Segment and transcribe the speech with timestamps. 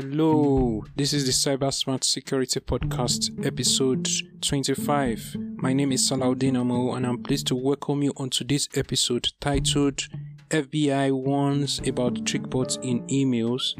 [0.00, 4.08] Hello, this is the Cyber Smart Security Podcast, episode
[4.40, 5.36] 25.
[5.56, 10.08] My name is Salaudin Amo, and I'm pleased to welcome you on today's episode titled
[10.48, 13.74] FBI Warns About Trickbots in Emails.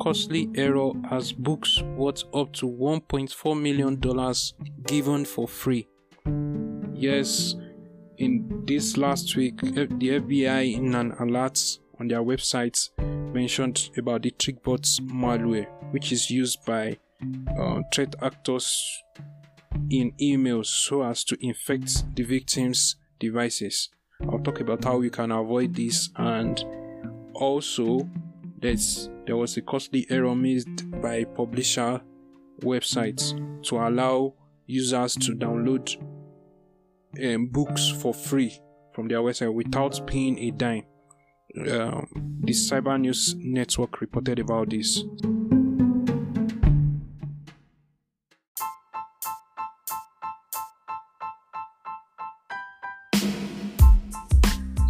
[0.00, 3.96] Costly error as books worth up to $1.4 million
[4.86, 5.88] given for free.
[6.94, 7.56] Yes,
[8.18, 11.60] in this last week, the FBI, in an alert
[11.98, 12.88] on their website,
[13.32, 16.98] mentioned about the TrickBot malware, which is used by
[17.58, 19.02] uh, threat actors
[19.90, 23.88] in emails so as to infect the victim's devices.
[24.28, 26.62] I'll talk about how you can avoid this, and
[27.34, 28.08] also
[28.60, 32.00] there's there was a costly error made by publisher
[32.60, 33.32] websites
[33.64, 34.34] to allow
[34.66, 35.96] users to download
[37.24, 38.60] um, books for free
[38.92, 40.84] from their website without paying a dime.
[41.56, 42.06] Um,
[42.42, 45.02] the Cyber News Network reported about this.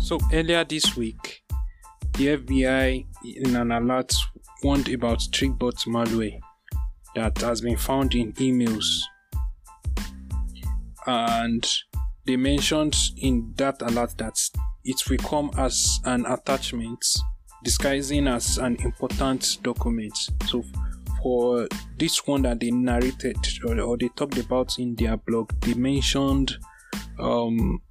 [0.01, 1.43] So earlier this week,
[2.15, 4.13] the FBI, in an alert,
[4.63, 6.41] warned about TrickBot malware
[7.15, 9.01] that has been found in emails,
[11.07, 11.67] and
[12.27, 14.37] they mentioned in that alert that
[14.85, 17.05] it will come as an attachment
[17.63, 20.17] disguising as an important document.
[20.47, 20.65] So
[21.23, 25.75] for this one that they narrated or, or they talked about in their blog, they
[25.75, 26.57] mentioned
[27.19, 27.83] um,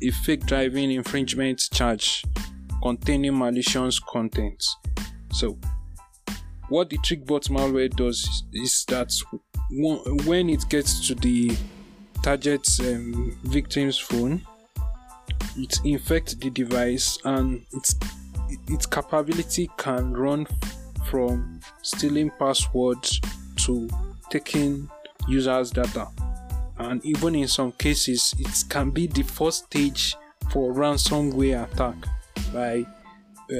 [0.00, 2.24] a fake driving infringement charge
[2.82, 4.64] containing malicious content.
[5.32, 5.58] So
[6.68, 9.12] what the TrickBot malware does is that
[10.24, 11.56] when it gets to the
[12.22, 14.42] target um, victim's phone,
[15.56, 17.94] it infects the device and its
[18.68, 20.46] its capability can run
[21.06, 23.20] from stealing passwords
[23.56, 23.88] to
[24.30, 24.88] taking
[25.28, 26.08] users data.
[26.78, 30.16] And even in some cases it can be the first stage
[30.50, 31.96] for ransomware attack
[32.52, 32.84] by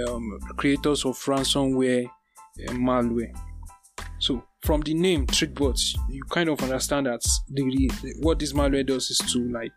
[0.08, 3.34] um, creators of ransomware uh, malware.
[4.18, 9.10] So from the name TrickBots you kind of understand that the, what this malware does
[9.10, 9.72] is to like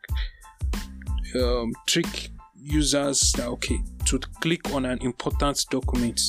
[1.36, 6.20] um, trick users that okay to click on an important document.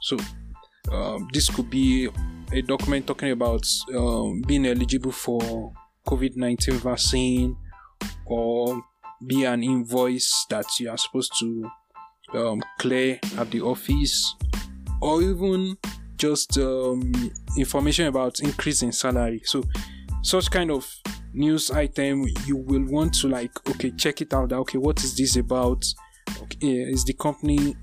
[0.00, 0.16] So
[0.92, 2.08] um, this could be
[2.52, 5.72] a document talking about um, being eligible for
[6.06, 7.56] COVID nineteen vaccine,
[8.26, 8.82] or
[9.26, 11.70] be an invoice that you are supposed to
[12.34, 14.34] um, clear at the office,
[15.00, 15.76] or even
[16.16, 17.12] just um,
[17.56, 19.40] information about increase in salary.
[19.44, 19.62] So
[20.22, 20.88] such kind of
[21.32, 25.36] news item you will want to like okay check it out okay what is this
[25.36, 25.84] about?
[26.42, 27.76] Okay is the company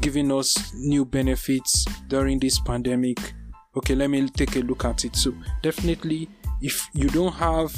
[0.00, 3.34] giving us new benefits during this pandemic?
[3.76, 5.16] Okay let me take a look at it.
[5.16, 6.28] So definitely
[6.60, 7.74] if you don't have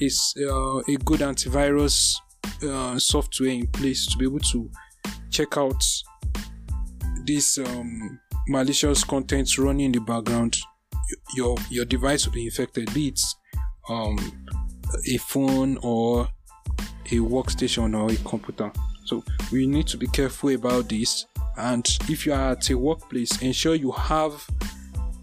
[0.00, 2.14] is uh, a good antivirus
[2.62, 4.70] uh, software in place to be able to
[5.30, 5.82] check out
[7.24, 8.18] this um,
[8.48, 10.56] malicious content running in the background
[11.34, 12.92] your your device will be infected.
[12.94, 13.20] Be it
[13.88, 14.18] um,
[15.08, 16.28] a phone or
[17.06, 18.70] a workstation or a computer.
[19.04, 21.26] So we need to be careful about this.
[21.56, 24.46] And if you are at a workplace, ensure you have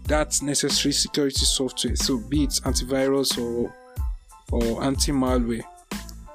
[0.04, 1.96] that necessary security software.
[1.96, 3.74] So be it antivirus or
[4.50, 5.62] or anti-malware.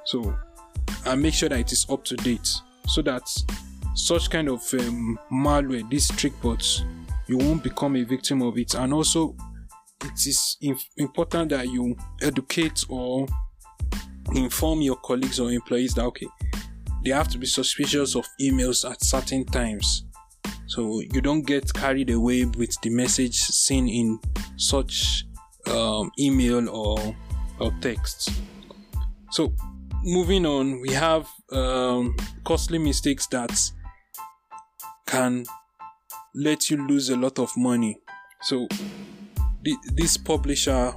[0.04, 0.34] So
[1.06, 2.48] and make sure that it is up to date
[2.86, 3.28] so that
[3.94, 6.84] such kind of um, malware, these trick bots,
[7.26, 8.74] you won't become a victim of it.
[8.74, 9.36] And also
[10.04, 10.56] it is
[10.96, 13.26] important that you educate or
[14.34, 16.26] inform your colleagues or employees that okay
[17.04, 20.04] they have to be suspicious of emails at certain times.
[20.66, 24.18] So you don't get carried away with the message seen in
[24.56, 25.26] such
[25.66, 27.14] um, email or
[27.60, 28.30] or text.
[29.30, 29.52] So
[30.02, 33.52] moving on we have um, costly mistakes that
[35.06, 35.44] can
[36.34, 38.00] let you lose a lot of money.
[38.42, 38.66] So
[39.94, 40.92] this publisher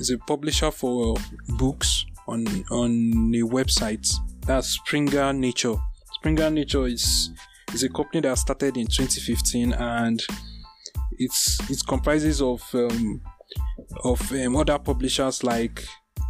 [0.00, 1.16] is a publisher for
[1.58, 4.08] books on on a website.
[4.46, 5.76] That's Springer Nature.
[6.14, 7.30] Springer Nature is
[7.74, 10.22] is a company that started in 2015 and
[11.18, 13.20] it's it comprises of um,
[14.04, 15.84] of um, other publishers like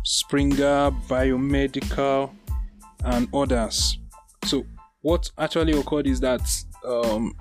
[0.04, 2.30] Springer, Biomedical,
[3.04, 3.98] and others.
[4.44, 4.64] So
[5.02, 6.42] what actually occurred is that
[6.84, 7.34] um,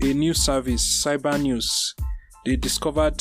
[0.00, 1.94] a new service, Cyber News,
[2.46, 3.20] they discovered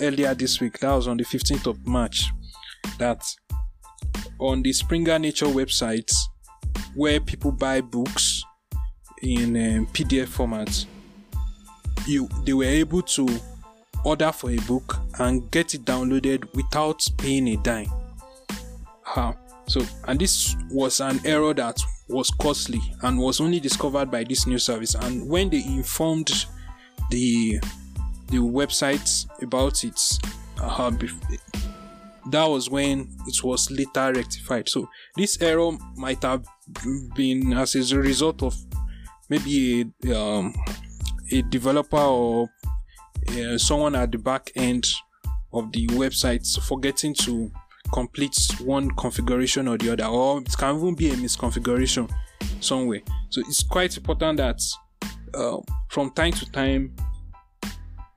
[0.00, 2.26] earlier this week, that was on the 15th of March,
[2.98, 3.24] that
[4.38, 6.12] on the Springer Nature website,
[6.94, 8.44] where people buy books
[9.22, 10.86] in um, PDF format,
[12.06, 13.26] you they were able to
[14.04, 17.90] order for a book and get it downloaded without paying a dime.
[19.02, 19.36] How?
[19.68, 24.46] So, and this was an error that was costly and was only discovered by this
[24.46, 24.94] new service.
[24.94, 26.46] And when they informed
[27.10, 27.58] the
[28.28, 30.18] the website about it,
[30.60, 30.90] uh,
[32.30, 34.68] that was when it was later rectified.
[34.68, 36.44] So this error might have
[37.14, 38.56] been as a result of
[39.28, 40.54] maybe a, um,
[41.30, 42.48] a developer or
[43.28, 44.86] uh, someone at the back end
[45.52, 47.50] of the website forgetting to
[47.92, 52.10] complete one configuration or the other, or it can even be a misconfiguration
[52.60, 53.00] somewhere.
[53.30, 54.60] So it's quite important that
[55.34, 55.58] uh,
[55.88, 56.96] from time to time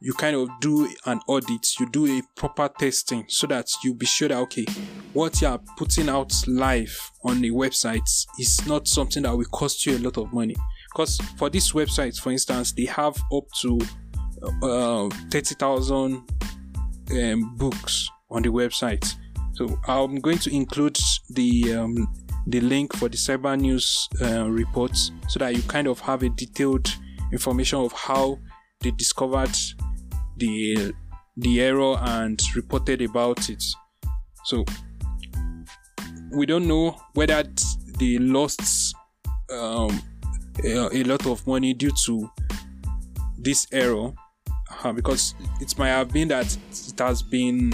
[0.02, 4.06] you kind of do an audit, you do a proper testing so that you be
[4.06, 4.66] sure that okay,
[5.14, 8.10] what you are putting out live on the website
[8.40, 10.56] is not something that will cost you a lot of money.
[10.92, 13.80] Because for this website, for instance, they have up to
[14.64, 16.24] uh, 30,000
[17.12, 19.16] um, books on the website.
[19.54, 20.98] So I'm going to include
[21.32, 22.08] the um,
[22.48, 26.30] the link for the cyber news uh, reports so that you kind of have a
[26.30, 26.92] detailed
[27.32, 28.40] information of how
[28.82, 29.56] they discovered
[30.40, 30.94] the
[31.38, 33.64] the error and reported about it.
[34.46, 34.66] So
[36.32, 37.44] we don't know whether
[37.98, 38.94] they lost
[39.52, 40.02] um,
[40.64, 42.30] a, a, lot of money due to
[43.38, 44.12] this error
[44.84, 47.74] uh, because it might have been that it has been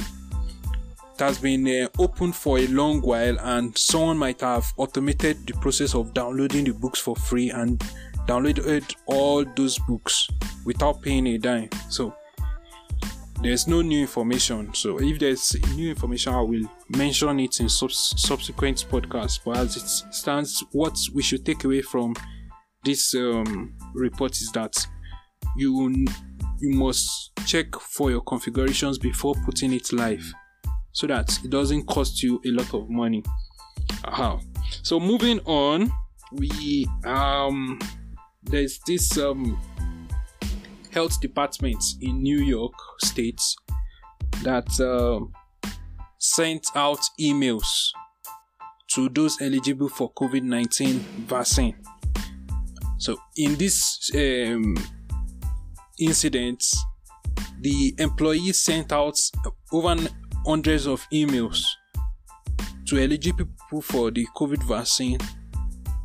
[1.13, 5.53] it has been uh, open for a long while and someone might have automated the
[5.53, 7.79] process of downloading the books for free and
[8.27, 10.27] downloaded all those books
[10.65, 12.13] without paying a dime so
[13.45, 14.73] there's no new information.
[14.73, 19.39] So if there's new information, I will mention it in sub- subsequent podcasts.
[19.43, 22.15] But as it stands, what we should take away from
[22.83, 24.75] this um, report is that
[25.55, 26.05] you
[26.59, 30.25] you must check for your configurations before putting it live,
[30.91, 33.23] so that it doesn't cost you a lot of money.
[34.05, 34.39] How?
[34.81, 35.91] So moving on,
[36.31, 37.79] we um
[38.43, 39.59] there's this um
[40.95, 43.41] health departments in New York State
[44.43, 45.19] that uh,
[46.19, 47.67] sent out emails
[48.93, 51.75] to those eligible for COVID 19 vaccine.
[52.97, 54.77] So, in this um,
[55.99, 56.63] incident,
[57.59, 59.19] the employees sent out
[59.73, 59.97] over
[60.45, 61.65] hundreds of emails
[62.87, 65.19] to eligible people for the COVID vaccine,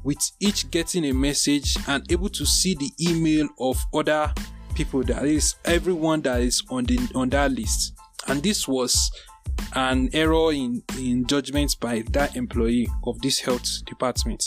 [0.03, 4.35] with each getting a message and able to see the email of other
[4.75, 7.95] people that is everyone that is on the on that list.
[8.27, 9.11] And this was
[9.75, 14.45] an error in in judgment by that employee of this health department.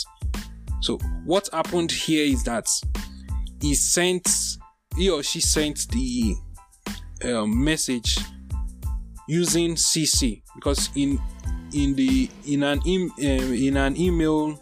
[0.80, 2.66] So what happened here is that
[3.60, 4.28] he sent
[4.96, 6.34] he or she sent the
[7.24, 8.18] um, message
[9.26, 11.18] using cc because in
[11.72, 14.60] in the in an em, um, in an email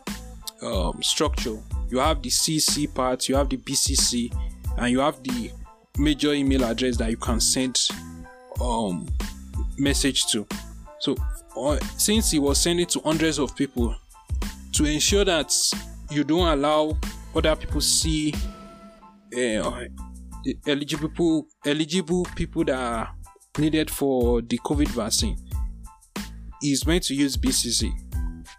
[0.62, 1.58] um, structure
[1.90, 4.32] you have the cc part you have the bcc
[4.78, 5.50] and you have the
[5.98, 7.88] major email address that you can send
[8.60, 9.06] um
[9.78, 10.46] message to.
[10.98, 11.16] So
[11.56, 13.94] uh, since he was sending to hundreds of people
[14.72, 15.52] to ensure that
[16.10, 16.96] you don't allow
[17.34, 18.34] other people see
[19.36, 19.84] uh,
[20.66, 23.14] eligible people, eligible people that are
[23.58, 25.36] needed for the covid vaccine
[26.60, 27.90] he's meant to use bcc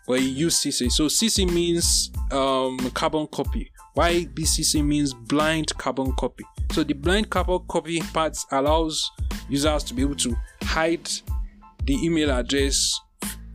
[0.08, 6.12] but he used cc so cc means um, carbon copy why bcc means blind carbon
[6.14, 9.12] copy so the blind carbon copy part allows
[9.50, 11.10] users to be able to hide
[11.86, 13.00] the email address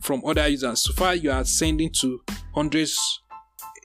[0.00, 0.82] from other users.
[0.82, 2.20] So far, you are sending to
[2.54, 3.20] hundreds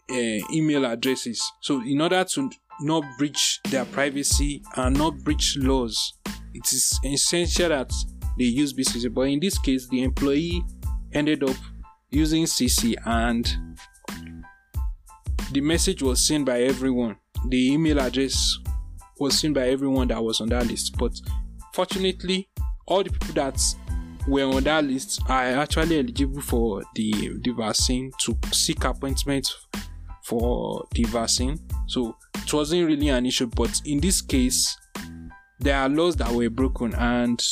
[0.10, 1.44] uh, email addresses.
[1.62, 2.50] So in order to
[2.82, 6.14] not breach their privacy and not breach laws,
[6.54, 7.92] it is essential that
[8.38, 9.14] they use BCC.
[9.14, 10.64] But in this case, the employee
[11.14, 11.56] ended up
[12.10, 13.73] using CC and
[15.54, 17.18] the message was seen by everyone.
[17.48, 18.58] The email address
[19.20, 20.98] was seen by everyone that was on that list.
[20.98, 21.14] But
[21.74, 22.50] fortunately,
[22.88, 23.62] all the people that
[24.28, 29.48] were on that list are actually eligible for the, the vaccine to seek appointment
[30.24, 31.60] for the vaccine.
[31.88, 33.48] So it wasn't really an issue.
[33.48, 34.76] But in this case,
[35.60, 37.44] there are laws that were broken and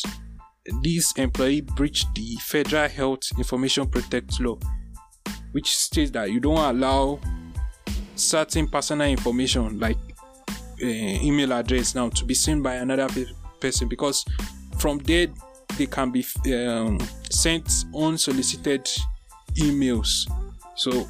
[0.81, 4.58] this employee breached the Federal Health Information Protect Law,
[5.51, 7.20] which states that you don't allow
[8.22, 9.98] certain personal information like
[10.84, 13.25] uh, email address now to be seen by another pe-
[13.60, 14.25] person because
[14.80, 15.28] from there
[15.78, 17.00] they can be um,
[17.30, 18.88] sent unsolicited
[19.56, 20.30] emails
[20.75, 21.08] so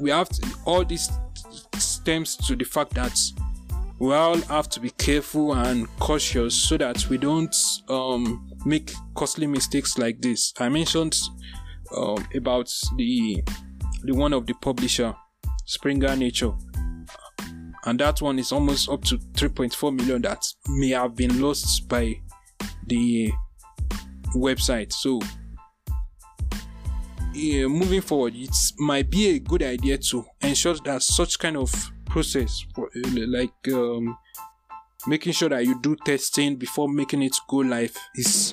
[0.00, 1.10] we have to, all this
[1.76, 3.18] stems to the fact that
[3.98, 7.54] we all have to be careful and cautious so that we don't
[7.88, 10.52] um, make costly mistakes like this.
[10.58, 11.16] I mentioned
[11.96, 13.42] um, about the
[14.02, 15.14] the one of the publisher
[15.72, 16.52] Springer Nature,
[17.86, 22.20] and that one is almost up to 3.4 million that may have been lost by
[22.86, 23.32] the
[24.34, 24.92] website.
[24.92, 25.18] So
[27.32, 31.72] yeah, moving forward, it might be a good idea to ensure that such kind of
[32.04, 34.18] process, like um,
[35.06, 38.52] making sure that you do testing before making it go live, is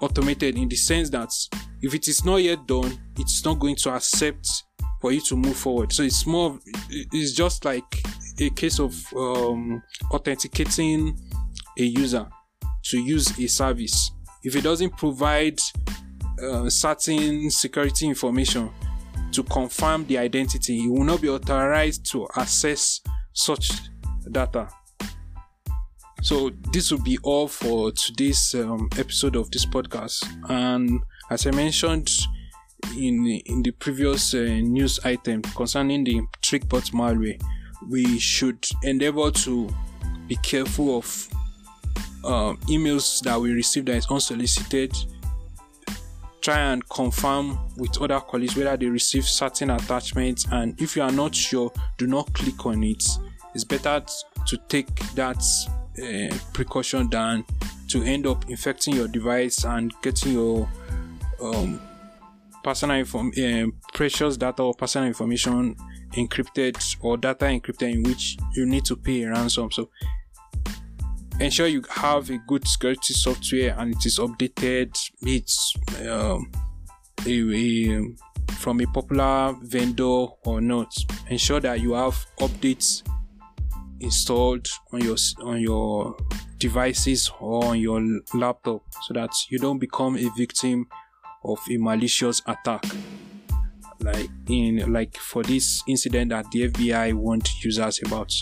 [0.00, 1.32] automated in the sense that
[1.82, 4.62] if it is not yet done, it's not going to accept
[5.00, 5.92] for you to move forward.
[5.92, 8.02] So it's more, of, it's just like
[8.40, 11.18] a case of um, authenticating
[11.78, 12.28] a user
[12.84, 14.10] to use a service.
[14.44, 15.58] If it doesn't provide
[16.42, 18.70] uh, certain security information
[19.32, 23.00] to confirm the identity, you will not be authorized to access
[23.32, 23.70] such
[24.30, 24.68] data.
[26.22, 30.24] So this will be all for today's um, episode of this podcast.
[30.48, 31.00] And
[31.30, 32.10] as I mentioned
[32.96, 37.40] in in the previous uh, news item concerning the TrickBot malware,
[37.88, 39.68] we should endeavor to
[40.26, 41.28] be careful of
[42.24, 44.94] uh, emails that we receive that is unsolicited.
[46.40, 51.10] Try and confirm with other colleagues whether they receive certain attachments and if you are
[51.10, 53.04] not sure do not click on it.
[53.54, 54.04] It's better
[54.46, 55.42] to take that
[56.02, 57.44] uh, precaution than
[57.88, 60.68] to end up infecting your device and getting your
[61.42, 61.80] um,
[62.68, 65.74] personal inform- uh, precious data or personal information
[66.12, 69.70] encrypted or data encrypted in which you need to pay a ransom.
[69.70, 69.88] So
[71.40, 75.74] ensure you have a good security software and it is updated it's
[76.06, 76.52] um,
[77.26, 78.04] a, a,
[78.58, 80.94] from a popular vendor or not.
[81.30, 83.02] Ensure that you have updates
[84.00, 86.16] installed on your on your
[86.58, 88.02] devices or on your
[88.34, 90.86] laptop so that you don't become a victim
[91.48, 92.84] of a malicious attack
[94.00, 98.32] like in like for this incident that the FBI warned users about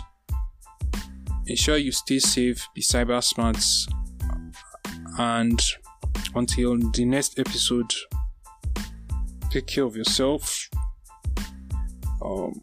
[1.47, 3.63] ensure you stay safe, be cyber smart,
[5.19, 5.63] and
[6.35, 7.93] until the next episode,
[9.51, 10.69] take care of yourself.
[12.23, 12.61] Um,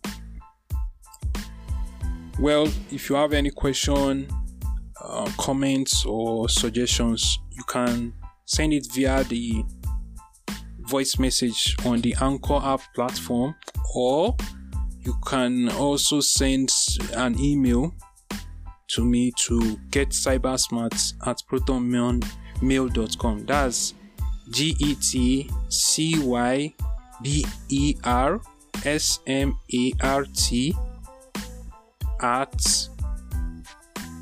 [2.39, 4.27] well, if you have any question,
[5.01, 8.13] uh, comments, or suggestions, you can
[8.45, 9.63] send it via the
[10.93, 13.55] voice message on the Anchor app platform,
[13.95, 14.35] or
[14.99, 16.71] you can also send
[17.15, 17.95] an email
[18.89, 23.45] to me to get cybersmart at protonmail.com.
[23.47, 23.95] That's
[24.51, 26.75] G E T C Y
[27.23, 28.39] B E R
[28.85, 30.75] S M A R T
[32.21, 32.53] at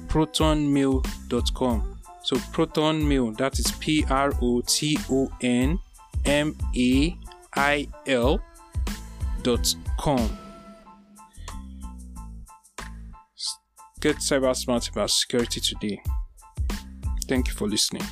[0.08, 1.98] protonmail.com.
[2.24, 5.78] So proton mail that is P R O T O N
[6.26, 7.18] M A
[7.56, 8.42] I L
[9.44, 10.38] dot com.
[14.00, 16.02] Get cyber smart about security today.
[17.28, 18.04] Thank you for listening.